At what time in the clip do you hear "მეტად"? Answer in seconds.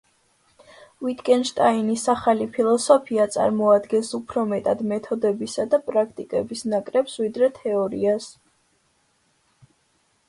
4.55-4.83